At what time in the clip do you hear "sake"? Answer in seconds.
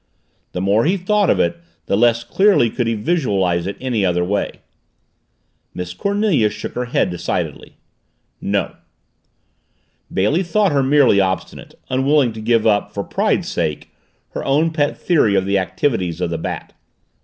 13.49-13.91